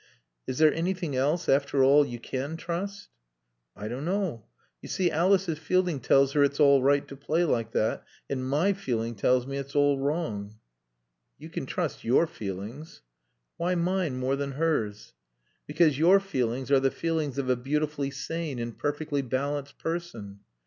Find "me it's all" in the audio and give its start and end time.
9.45-9.99